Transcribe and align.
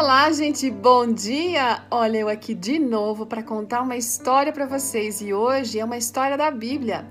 Olá, 0.00 0.30
gente, 0.30 0.70
bom 0.70 1.12
dia! 1.12 1.82
Olha, 1.90 2.18
eu 2.18 2.28
aqui 2.28 2.54
de 2.54 2.78
novo 2.78 3.26
para 3.26 3.42
contar 3.42 3.82
uma 3.82 3.96
história 3.96 4.52
para 4.52 4.64
vocês 4.64 5.20
e 5.20 5.34
hoje 5.34 5.80
é 5.80 5.84
uma 5.84 5.96
história 5.96 6.38
da 6.38 6.52
Bíblia. 6.52 7.04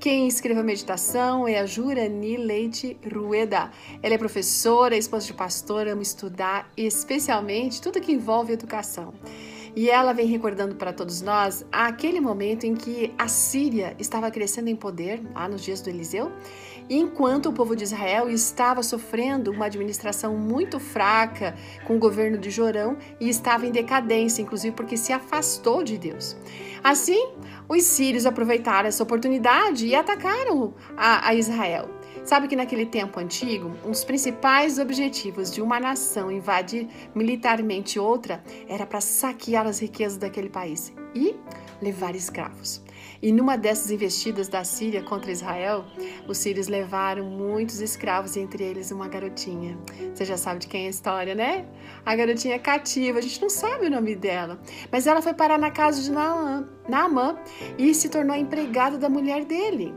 Quem 0.00 0.26
escreveu 0.26 0.64
a 0.64 0.66
meditação 0.66 1.46
é 1.46 1.60
a 1.60 1.64
Jurani 1.64 2.36
Leite 2.36 2.98
Rueda. 3.08 3.70
Ela 4.02 4.14
é 4.14 4.18
professora, 4.18 4.96
esposa 4.96 5.28
de 5.28 5.32
pastor, 5.32 5.86
ama 5.86 6.02
estudar, 6.02 6.68
especialmente 6.76 7.80
tudo 7.80 8.00
que 8.00 8.10
envolve 8.10 8.52
educação. 8.52 9.14
E 9.76 9.90
ela 9.90 10.12
vem 10.12 10.26
recordando 10.26 10.76
para 10.76 10.92
todos 10.92 11.20
nós 11.20 11.64
aquele 11.72 12.20
momento 12.20 12.64
em 12.64 12.74
que 12.74 13.12
a 13.18 13.26
Síria 13.26 13.96
estava 13.98 14.30
crescendo 14.30 14.68
em 14.68 14.76
poder, 14.76 15.20
lá 15.34 15.48
nos 15.48 15.62
dias 15.62 15.80
do 15.80 15.90
Eliseu, 15.90 16.30
enquanto 16.88 17.48
o 17.48 17.52
povo 17.52 17.74
de 17.74 17.82
Israel 17.82 18.30
estava 18.30 18.84
sofrendo 18.84 19.50
uma 19.50 19.66
administração 19.66 20.36
muito 20.36 20.78
fraca 20.78 21.56
com 21.86 21.96
o 21.96 21.98
governo 21.98 22.38
de 22.38 22.50
Jorão 22.50 22.96
e 23.18 23.28
estava 23.28 23.66
em 23.66 23.72
decadência, 23.72 24.42
inclusive 24.42 24.76
porque 24.76 24.96
se 24.96 25.12
afastou 25.12 25.82
de 25.82 25.98
Deus. 25.98 26.36
Assim, 26.82 27.30
os 27.68 27.82
sírios 27.82 28.26
aproveitaram 28.26 28.88
essa 28.88 29.02
oportunidade 29.02 29.86
e 29.86 29.94
atacaram 29.94 30.74
a, 30.96 31.28
a 31.28 31.34
Israel. 31.34 31.88
Sabe 32.24 32.48
que 32.48 32.56
naquele 32.56 32.86
tempo 32.86 33.20
antigo, 33.20 33.70
um 33.84 33.90
dos 33.90 34.02
principais 34.02 34.78
objetivos 34.78 35.52
de 35.52 35.60
uma 35.60 35.78
nação 35.78 36.32
invadir 36.32 36.88
militarmente 37.14 37.98
outra 37.98 38.42
era 38.66 38.86
para 38.86 39.00
saquear 39.00 39.66
as 39.66 39.78
riquezas 39.78 40.16
daquele 40.16 40.48
país 40.48 40.90
e 41.14 41.36
levar 41.82 42.16
escravos. 42.16 42.82
E 43.22 43.30
numa 43.30 43.56
dessas 43.56 43.90
investidas 43.90 44.48
da 44.48 44.64
Síria 44.64 45.02
contra 45.02 45.30
Israel, 45.30 45.84
os 46.26 46.38
sírios 46.38 46.66
levaram 46.66 47.26
muitos 47.26 47.80
escravos, 47.80 48.36
entre 48.36 48.64
eles 48.64 48.90
uma 48.90 49.06
garotinha. 49.06 49.78
Você 50.14 50.24
já 50.24 50.38
sabe 50.38 50.60
de 50.60 50.66
quem 50.66 50.84
é 50.84 50.86
a 50.86 50.90
história, 50.90 51.34
né? 51.34 51.66
A 52.06 52.16
garotinha 52.16 52.58
cativa, 52.58 53.18
a 53.18 53.22
gente 53.22 53.40
não 53.40 53.50
sabe 53.50 53.86
o 53.86 53.90
nome 53.90 54.16
dela, 54.16 54.58
mas 54.90 55.06
ela 55.06 55.20
foi 55.20 55.34
parar 55.34 55.58
na 55.58 55.70
casa 55.70 56.00
de 56.02 56.10
Naamã 56.88 57.36
e 57.78 57.94
se 57.94 58.08
tornou 58.08 58.34
empregada 58.34 58.96
da 58.96 59.10
mulher 59.10 59.44
dele. 59.44 59.94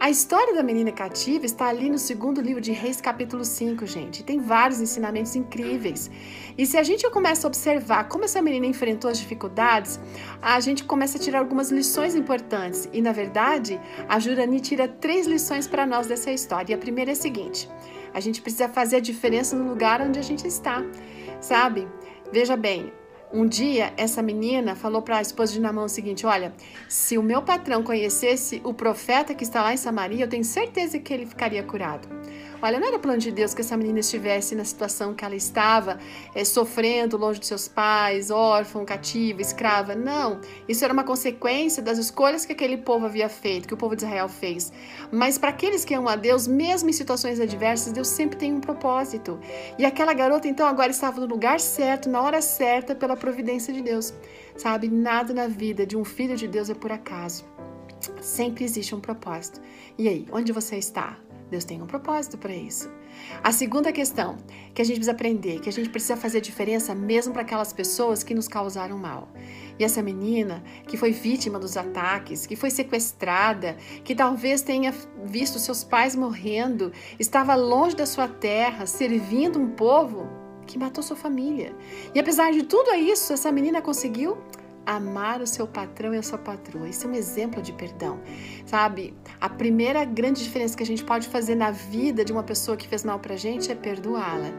A 0.00 0.08
história 0.08 0.54
da 0.54 0.62
menina 0.62 0.90
cativa 0.90 1.44
está 1.44 1.68
ali 1.68 1.90
no 1.90 1.98
segundo 1.98 2.40
livro 2.40 2.58
de 2.58 2.72
Reis, 2.72 3.02
capítulo 3.02 3.44
5, 3.44 3.84
gente. 3.84 4.24
Tem 4.24 4.40
vários 4.40 4.80
ensinamentos 4.80 5.36
incríveis. 5.36 6.10
E 6.56 6.64
se 6.64 6.78
a 6.78 6.82
gente 6.82 7.08
começa 7.10 7.46
a 7.46 7.48
observar 7.48 8.08
como 8.08 8.24
essa 8.24 8.40
menina 8.40 8.64
enfrentou 8.64 9.10
as 9.10 9.18
dificuldades, 9.18 10.00
a 10.40 10.58
gente 10.58 10.84
começa 10.84 11.18
a 11.18 11.20
tirar 11.20 11.40
algumas 11.40 11.70
lições 11.70 12.14
importantes. 12.14 12.88
E, 12.94 13.02
na 13.02 13.12
verdade, 13.12 13.78
a 14.08 14.18
Jurani 14.18 14.58
tira 14.60 14.88
três 14.88 15.26
lições 15.26 15.68
para 15.68 15.84
nós 15.84 16.06
dessa 16.06 16.32
história. 16.32 16.72
E 16.72 16.74
a 16.74 16.78
primeira 16.78 17.10
é 17.10 17.12
a 17.12 17.16
seguinte: 17.16 17.68
a 18.14 18.20
gente 18.20 18.40
precisa 18.40 18.70
fazer 18.70 18.96
a 18.96 19.00
diferença 19.00 19.54
no 19.54 19.68
lugar 19.68 20.00
onde 20.00 20.18
a 20.18 20.22
gente 20.22 20.46
está, 20.48 20.82
sabe? 21.42 21.86
Veja 22.32 22.56
bem, 22.56 22.90
um 23.32 23.46
dia, 23.46 23.92
essa 23.96 24.22
menina 24.22 24.74
falou 24.74 25.02
para 25.02 25.18
a 25.18 25.22
esposa 25.22 25.52
de 25.52 25.60
Namão 25.60 25.84
o 25.84 25.88
seguinte: 25.88 26.26
Olha, 26.26 26.52
se 26.88 27.16
o 27.16 27.22
meu 27.22 27.42
patrão 27.42 27.82
conhecesse 27.82 28.60
o 28.64 28.74
profeta 28.74 29.34
que 29.34 29.44
está 29.44 29.62
lá 29.62 29.72
em 29.72 29.76
Samaria, 29.76 30.24
eu 30.24 30.28
tenho 30.28 30.44
certeza 30.44 30.98
que 30.98 31.12
ele 31.12 31.26
ficaria 31.26 31.62
curado. 31.62 32.08
Olha, 32.62 32.78
não 32.78 32.88
era 32.88 32.98
plano 32.98 33.18
de 33.18 33.32
Deus 33.32 33.54
que 33.54 33.62
essa 33.62 33.74
menina 33.74 34.00
estivesse 34.00 34.54
na 34.54 34.64
situação 34.64 35.14
que 35.14 35.24
ela 35.24 35.34
estava, 35.34 35.98
é, 36.34 36.44
sofrendo 36.44 37.16
longe 37.16 37.40
de 37.40 37.46
seus 37.46 37.66
pais, 37.66 38.30
órfã, 38.30 38.84
cativa, 38.84 39.40
escrava. 39.40 39.94
Não. 39.94 40.40
Isso 40.68 40.84
era 40.84 40.92
uma 40.92 41.02
consequência 41.02 41.82
das 41.82 41.96
escolhas 41.96 42.44
que 42.44 42.52
aquele 42.52 42.76
povo 42.76 43.06
havia 43.06 43.30
feito, 43.30 43.66
que 43.66 43.72
o 43.72 43.78
povo 43.78 43.96
de 43.96 44.04
Israel 44.04 44.28
fez. 44.28 44.70
Mas 45.10 45.38
para 45.38 45.48
aqueles 45.48 45.86
que 45.86 45.94
amam 45.94 46.10
a 46.10 46.16
Deus, 46.16 46.46
mesmo 46.46 46.90
em 46.90 46.92
situações 46.92 47.40
adversas, 47.40 47.94
Deus 47.94 48.08
sempre 48.08 48.38
tem 48.38 48.52
um 48.52 48.60
propósito. 48.60 49.40
E 49.78 49.86
aquela 49.86 50.12
garota, 50.12 50.46
então, 50.46 50.66
agora 50.66 50.90
estava 50.90 51.18
no 51.18 51.26
lugar 51.26 51.60
certo, 51.60 52.10
na 52.10 52.20
hora 52.20 52.42
certa, 52.42 52.94
pela 52.94 53.16
providência 53.20 53.72
de 53.72 53.80
Deus. 53.80 54.12
Sabe, 54.56 54.88
nada 54.88 55.32
na 55.32 55.46
vida 55.46 55.86
de 55.86 55.96
um 55.96 56.04
filho 56.04 56.36
de 56.36 56.48
Deus 56.48 56.68
é 56.68 56.74
por 56.74 56.90
acaso. 56.90 57.44
Sempre 58.20 58.64
existe 58.64 58.94
um 58.94 59.00
propósito. 59.00 59.60
E 59.96 60.08
aí, 60.08 60.26
onde 60.32 60.52
você 60.52 60.76
está? 60.76 61.18
Deus 61.50 61.64
tem 61.64 61.82
um 61.82 61.86
propósito 61.86 62.38
para 62.38 62.54
isso. 62.54 62.88
A 63.42 63.52
segunda 63.52 63.92
questão 63.92 64.38
que 64.72 64.80
a 64.80 64.84
gente 64.84 64.96
precisa 64.96 65.12
aprender, 65.12 65.60
que 65.60 65.68
a 65.68 65.72
gente 65.72 65.90
precisa 65.90 66.16
fazer 66.16 66.40
diferença 66.40 66.94
mesmo 66.94 67.32
para 67.32 67.42
aquelas 67.42 67.72
pessoas 67.72 68.22
que 68.22 68.34
nos 68.34 68.46
causaram 68.46 68.96
mal. 68.96 69.28
E 69.78 69.84
essa 69.84 70.00
menina 70.00 70.62
que 70.86 70.96
foi 70.96 71.10
vítima 71.10 71.58
dos 71.58 71.76
ataques, 71.76 72.46
que 72.46 72.54
foi 72.54 72.70
sequestrada, 72.70 73.76
que 74.04 74.14
talvez 74.14 74.62
tenha 74.62 74.94
visto 75.24 75.58
seus 75.58 75.82
pais 75.82 76.14
morrendo, 76.14 76.92
estava 77.18 77.54
longe 77.56 77.96
da 77.96 78.06
sua 78.06 78.28
terra, 78.28 78.86
servindo 78.86 79.58
um 79.58 79.70
povo 79.70 80.39
que 80.70 80.78
matou 80.78 81.02
sua 81.02 81.16
família. 81.16 81.74
E 82.14 82.20
apesar 82.20 82.52
de 82.52 82.62
tudo 82.62 82.94
isso, 82.94 83.32
essa 83.32 83.50
menina 83.50 83.82
conseguiu 83.82 84.38
amar 84.86 85.42
o 85.42 85.46
seu 85.46 85.66
patrão 85.66 86.14
e 86.14 86.18
a 86.18 86.22
sua 86.22 86.38
patroa. 86.38 86.88
Isso 86.88 87.06
é 87.06 87.10
um 87.10 87.14
exemplo 87.14 87.60
de 87.60 87.72
perdão, 87.72 88.20
sabe? 88.64 89.14
A 89.40 89.48
primeira 89.48 90.04
grande 90.04 90.42
diferença 90.42 90.76
que 90.76 90.82
a 90.82 90.86
gente 90.86 91.04
pode 91.04 91.28
fazer 91.28 91.54
na 91.54 91.70
vida 91.70 92.24
de 92.24 92.32
uma 92.32 92.42
pessoa 92.42 92.76
que 92.76 92.88
fez 92.88 93.04
mal 93.04 93.18
pra 93.18 93.36
gente 93.36 93.70
é 93.70 93.74
perdoá-la. 93.74 94.52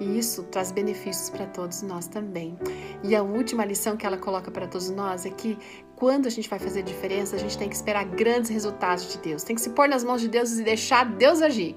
E 0.00 0.18
isso 0.18 0.44
traz 0.44 0.70
benefícios 0.70 1.28
para 1.28 1.46
todos 1.46 1.82
nós 1.82 2.06
também. 2.06 2.56
E 3.02 3.14
a 3.14 3.22
última 3.22 3.64
lição 3.64 3.96
que 3.96 4.06
ela 4.06 4.16
coloca 4.16 4.50
para 4.50 4.66
todos 4.66 4.90
nós 4.90 5.26
é 5.26 5.30
que 5.30 5.58
quando 5.98 6.26
a 6.26 6.30
gente 6.30 6.48
vai 6.48 6.60
fazer 6.60 6.84
diferença, 6.84 7.34
a 7.34 7.38
gente 7.40 7.58
tem 7.58 7.68
que 7.68 7.74
esperar 7.74 8.04
grandes 8.04 8.48
resultados 8.52 9.12
de 9.12 9.18
Deus. 9.18 9.42
Tem 9.42 9.56
que 9.56 9.60
se 9.60 9.70
pôr 9.70 9.88
nas 9.88 10.04
mãos 10.04 10.20
de 10.20 10.28
Deus 10.28 10.56
e 10.56 10.62
deixar 10.62 11.04
Deus 11.04 11.42
agir. 11.42 11.74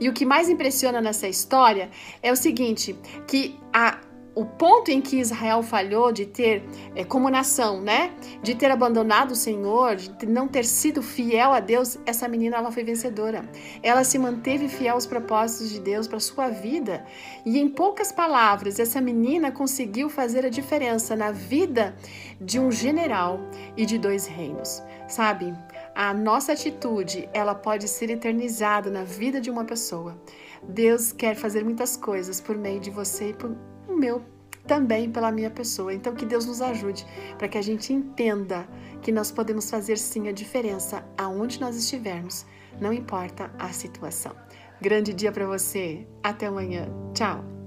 E 0.00 0.08
o 0.08 0.12
que 0.14 0.24
mais 0.24 0.48
impressiona 0.48 1.02
nessa 1.02 1.28
história 1.28 1.90
é 2.22 2.32
o 2.32 2.36
seguinte, 2.36 2.98
que 3.26 3.60
a 3.70 3.98
o 4.38 4.44
ponto 4.44 4.88
em 4.88 5.00
que 5.00 5.18
Israel 5.18 5.64
falhou 5.64 6.12
de 6.12 6.24
ter, 6.24 6.62
é, 6.94 7.02
como 7.02 7.28
nação, 7.28 7.80
né, 7.80 8.12
de 8.40 8.54
ter 8.54 8.70
abandonado 8.70 9.32
o 9.32 9.34
Senhor, 9.34 9.96
de 9.96 10.26
não 10.26 10.46
ter 10.46 10.64
sido 10.64 11.02
fiel 11.02 11.52
a 11.52 11.58
Deus, 11.58 11.98
essa 12.06 12.28
menina 12.28 12.56
ela 12.56 12.70
foi 12.70 12.84
vencedora. 12.84 13.42
Ela 13.82 14.04
se 14.04 14.16
manteve 14.16 14.68
fiel 14.68 14.94
aos 14.94 15.06
propósitos 15.06 15.70
de 15.70 15.80
Deus 15.80 16.06
para 16.06 16.20
sua 16.20 16.50
vida. 16.50 17.04
E 17.44 17.58
em 17.58 17.68
poucas 17.68 18.12
palavras, 18.12 18.78
essa 18.78 19.00
menina 19.00 19.50
conseguiu 19.50 20.08
fazer 20.08 20.46
a 20.46 20.50
diferença 20.50 21.16
na 21.16 21.32
vida 21.32 21.96
de 22.40 22.60
um 22.60 22.70
general 22.70 23.40
e 23.76 23.84
de 23.84 23.98
dois 23.98 24.28
reinos. 24.28 24.80
Sabe? 25.08 25.52
A 25.96 26.14
nossa 26.14 26.52
atitude, 26.52 27.28
ela 27.34 27.56
pode 27.56 27.88
ser 27.88 28.08
eternizada 28.08 28.88
na 28.88 29.02
vida 29.02 29.40
de 29.40 29.50
uma 29.50 29.64
pessoa. 29.64 30.16
Deus 30.62 31.10
quer 31.10 31.34
fazer 31.34 31.64
muitas 31.64 31.96
coisas 31.96 32.40
por 32.40 32.56
meio 32.56 32.78
de 32.78 32.90
você 32.90 33.30
e 33.30 33.34
por 33.34 33.56
meu 33.98 34.22
também 34.66 35.10
pela 35.10 35.32
minha 35.32 35.50
pessoa. 35.50 35.92
Então, 35.92 36.14
que 36.14 36.26
Deus 36.26 36.44
nos 36.46 36.60
ajude 36.60 37.06
para 37.38 37.48
que 37.48 37.58
a 37.58 37.62
gente 37.62 37.92
entenda 37.92 38.68
que 39.02 39.10
nós 39.10 39.32
podemos 39.32 39.70
fazer 39.70 39.96
sim 39.96 40.28
a 40.28 40.32
diferença 40.32 41.04
aonde 41.16 41.60
nós 41.60 41.76
estivermos, 41.76 42.46
não 42.80 42.92
importa 42.92 43.50
a 43.58 43.72
situação. 43.72 44.36
Grande 44.80 45.12
dia 45.12 45.32
para 45.32 45.46
você. 45.46 46.06
Até 46.22 46.46
amanhã. 46.46 46.88
Tchau. 47.14 47.57